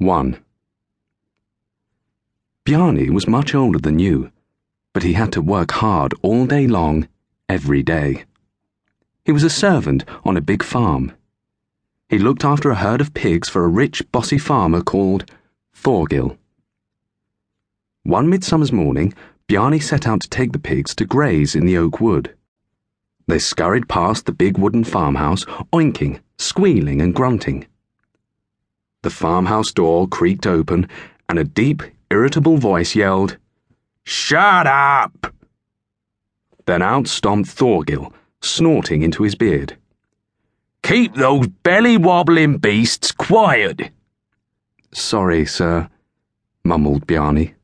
1. 0.00 0.38
Bjarni 2.64 3.10
was 3.10 3.26
much 3.26 3.52
older 3.52 3.80
than 3.80 3.98
you, 3.98 4.30
but 4.94 5.02
he 5.02 5.14
had 5.14 5.32
to 5.32 5.42
work 5.42 5.72
hard 5.72 6.14
all 6.22 6.46
day 6.46 6.68
long, 6.68 7.08
every 7.48 7.82
day. 7.82 8.22
He 9.24 9.32
was 9.32 9.42
a 9.42 9.50
servant 9.50 10.04
on 10.24 10.36
a 10.36 10.40
big 10.40 10.62
farm. 10.62 11.10
He 12.08 12.16
looked 12.16 12.44
after 12.44 12.70
a 12.70 12.76
herd 12.76 13.00
of 13.00 13.12
pigs 13.12 13.48
for 13.48 13.64
a 13.64 13.68
rich, 13.68 14.00
bossy 14.12 14.38
farmer 14.38 14.82
called 14.82 15.28
Thorgil. 15.74 16.38
One 18.04 18.30
midsummer's 18.30 18.72
morning, 18.72 19.14
Bjarni 19.48 19.82
set 19.82 20.06
out 20.06 20.20
to 20.20 20.30
take 20.30 20.52
the 20.52 20.60
pigs 20.60 20.94
to 20.94 21.06
graze 21.06 21.56
in 21.56 21.66
the 21.66 21.76
oak 21.76 22.00
wood. 22.00 22.36
They 23.26 23.40
scurried 23.40 23.88
past 23.88 24.26
the 24.26 24.32
big 24.32 24.58
wooden 24.58 24.84
farmhouse, 24.84 25.44
oinking, 25.72 26.20
squealing, 26.38 27.02
and 27.02 27.12
grunting. 27.12 27.66
The 29.02 29.10
farmhouse 29.10 29.72
door 29.72 30.08
creaked 30.08 30.46
open, 30.46 30.88
and 31.28 31.38
a 31.38 31.44
deep, 31.44 31.82
irritable 32.10 32.56
voice 32.56 32.96
yelled, 32.96 33.36
Shut 34.04 34.66
up! 34.66 35.32
Then 36.66 36.82
out 36.82 37.06
stomped 37.06 37.48
Thorgil, 37.48 38.12
snorting 38.42 39.02
into 39.02 39.22
his 39.22 39.34
beard. 39.34 39.76
Keep 40.82 41.14
those 41.14 41.46
belly 41.46 41.96
wobbling 41.96 42.58
beasts 42.58 43.12
quiet! 43.12 43.90
Sorry, 44.92 45.46
sir, 45.46 45.88
mumbled 46.64 47.06
Bjarni. 47.06 47.54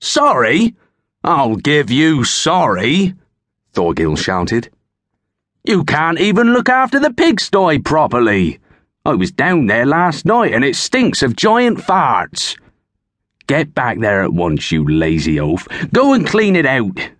Sorry? 0.00 0.74
I'll 1.22 1.54
give 1.54 1.88
you 1.88 2.24
sorry, 2.24 3.14
Thorgil 3.74 4.18
shouted. 4.18 4.70
You 5.64 5.84
can't 5.84 6.18
even 6.18 6.52
look 6.52 6.68
after 6.68 6.98
the 6.98 7.12
pigsty 7.12 7.78
properly. 7.78 8.58
I 9.04 9.14
was 9.14 9.32
down 9.32 9.66
there 9.66 9.84
last 9.84 10.24
night 10.24 10.54
and 10.54 10.64
it 10.64 10.76
stinks 10.76 11.22
of 11.22 11.34
giant 11.34 11.78
farts. 11.78 12.56
Get 13.48 13.74
back 13.74 13.98
there 13.98 14.22
at 14.22 14.32
once, 14.32 14.70
you 14.70 14.88
lazy 14.88 15.40
oaf. 15.40 15.66
Go 15.92 16.12
and 16.12 16.24
clean 16.24 16.54
it 16.54 16.66
out. 16.66 17.10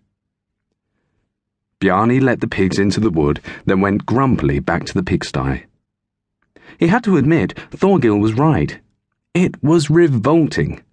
Bjarni 1.80 2.22
let 2.22 2.41
the 2.41 2.47
pigs 2.47 2.78
into 2.78 3.00
the 3.00 3.11
wood, 3.11 3.41
then 3.66 3.80
went 3.80 4.06
grumpily 4.06 4.61
back 4.61 4.84
to 4.84 4.94
the 4.94 5.02
pigsty. 5.02 5.64
He 6.78 6.86
had 6.86 7.02
to 7.02 7.16
admit 7.16 7.56
Thorgil 7.72 8.20
was 8.20 8.34
right. 8.34 8.78
It 9.34 9.61
was 9.61 9.91
revolting. 9.91 10.84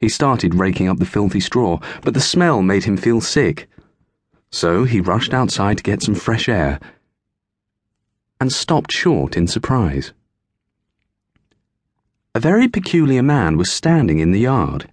He 0.00 0.10
started 0.10 0.54
raking 0.54 0.86
up 0.86 0.98
the 0.98 1.06
filthy 1.06 1.40
straw, 1.40 1.80
but 2.02 2.12
the 2.12 2.20
smell 2.20 2.60
made 2.60 2.84
him 2.84 2.98
feel 2.98 3.22
sick. 3.22 3.70
So 4.50 4.84
he 4.84 5.00
rushed 5.00 5.32
outside 5.32 5.78
to 5.78 5.82
get 5.82 6.02
some 6.02 6.14
fresh 6.14 6.46
air 6.46 6.78
and 8.44 8.52
stopped 8.52 8.92
short 8.92 9.38
in 9.38 9.46
surprise. 9.46 10.12
A 12.34 12.40
very 12.40 12.68
peculiar 12.68 13.22
man 13.22 13.56
was 13.56 13.72
standing 13.72 14.18
in 14.18 14.32
the 14.32 14.40
yard. 14.40 14.90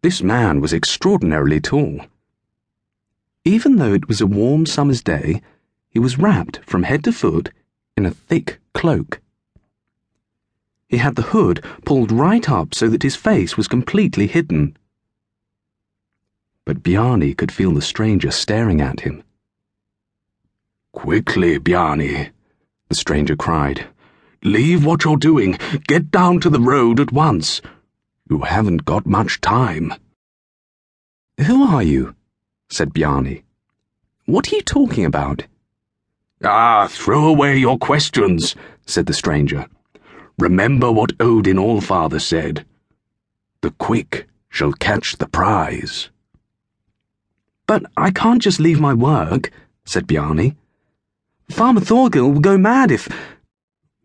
This 0.00 0.22
man 0.22 0.62
was 0.62 0.72
extraordinarily 0.72 1.60
tall. 1.60 2.00
Even 3.44 3.76
though 3.76 3.92
it 3.92 4.08
was 4.08 4.22
a 4.22 4.26
warm 4.26 4.64
summer's 4.64 5.02
day, 5.02 5.42
he 5.90 5.98
was 5.98 6.16
wrapped 6.16 6.60
from 6.64 6.84
head 6.84 7.04
to 7.04 7.12
foot 7.12 7.50
in 7.94 8.06
a 8.06 8.10
thick 8.10 8.58
cloak. 8.72 9.20
He 10.88 10.96
had 10.96 11.16
the 11.16 11.28
hood 11.36 11.62
pulled 11.84 12.10
right 12.10 12.48
up 12.48 12.72
so 12.72 12.88
that 12.88 13.02
his 13.02 13.16
face 13.16 13.58
was 13.58 13.68
completely 13.68 14.26
hidden. 14.26 14.78
But 16.64 16.82
Bjarni 16.82 17.36
could 17.36 17.52
feel 17.52 17.74
the 17.74 17.82
stranger 17.82 18.30
staring 18.30 18.80
at 18.80 19.00
him. 19.00 19.22
Quickly, 20.92 21.58
Bjarni, 21.58 22.30
the 22.88 22.94
stranger 22.94 23.36
cried. 23.36 23.86
Leave 24.42 24.84
what 24.84 25.04
you're 25.04 25.16
doing. 25.16 25.58
Get 25.86 26.10
down 26.10 26.40
to 26.40 26.50
the 26.50 26.60
road 26.60 27.00
at 27.00 27.12
once. 27.12 27.60
You 28.30 28.40
haven't 28.40 28.84
got 28.84 29.06
much 29.06 29.40
time. 29.40 29.94
Who 31.46 31.64
are 31.64 31.82
you? 31.82 32.14
said 32.68 32.94
Bjarni. 32.94 33.42
What 34.26 34.52
are 34.52 34.56
you 34.56 34.62
talking 34.62 35.04
about? 35.04 35.46
Ah, 36.44 36.86
throw 36.90 37.26
away 37.26 37.56
your 37.56 37.78
questions, 37.78 38.54
said 38.86 39.06
the 39.06 39.14
stranger. 39.14 39.66
Remember 40.38 40.92
what 40.92 41.12
Odin 41.18 41.56
Allfather 41.56 42.20
said 42.20 42.66
The 43.62 43.70
quick 43.70 44.28
shall 44.48 44.72
catch 44.72 45.16
the 45.16 45.28
prize. 45.28 46.10
But 47.66 47.84
I 47.96 48.10
can't 48.10 48.42
just 48.42 48.60
leave 48.60 48.80
my 48.80 48.94
work, 48.94 49.50
said 49.84 50.06
Bjarni. 50.06 50.56
Farmer 51.48 51.80
Thorgil 51.80 52.32
will 52.32 52.40
go 52.40 52.58
mad 52.58 52.90
if. 52.90 53.08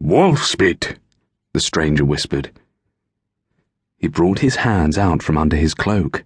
Wolfspit, 0.02 0.97
the 1.53 1.59
stranger 1.59 2.06
whispered. 2.06 2.52
He 3.97 4.07
brought 4.07 4.40
his 4.40 4.57
hands 4.57 4.97
out 4.97 5.22
from 5.22 5.38
under 5.38 5.56
his 5.56 5.74
cloak. 5.74 6.24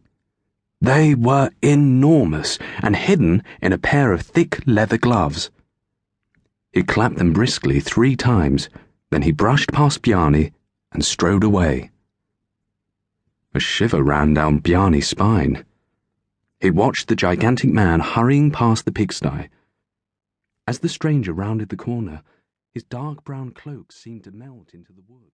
They 0.82 1.16
were 1.16 1.50
enormous 1.62 2.60
and 2.82 2.96
hidden 2.96 3.44
in 3.62 3.74
a 3.74 3.78
pair 3.78 4.12
of 4.12 4.22
thick 4.22 4.62
leather 4.66 4.98
gloves. 4.98 5.50
He 6.72 6.84
clapped 6.84 7.18
them 7.18 7.34
briskly 7.34 7.80
three 7.80 8.16
times 8.16 8.70
then 9.16 9.22
he 9.22 9.32
brushed 9.32 9.72
past 9.72 10.02
Bjarni 10.02 10.52
and 10.92 11.06
strode 11.06 11.44
away. 11.44 11.92
A 13.54 13.60
shiver 13.60 14.04
ran 14.04 14.34
down 14.34 14.60
Bjarni's 14.60 15.08
spine. 15.08 15.64
He 16.60 16.70
watched 16.70 17.08
the 17.08 17.16
gigantic 17.16 17.72
man 17.72 18.02
hurrying 18.02 18.52
past 18.52 18.84
the 18.84 18.92
pigsty. 18.92 19.50
As 20.68 20.80
the 20.80 20.90
stranger 20.90 21.32
rounded 21.32 21.70
the 21.70 21.78
corner, 21.78 22.24
his 22.74 22.84
dark 22.84 23.24
brown 23.24 23.52
cloak 23.52 23.92
seemed 23.92 24.24
to 24.24 24.32
melt 24.32 24.74
into 24.74 24.92
the 24.94 25.04
wood. 25.08 25.32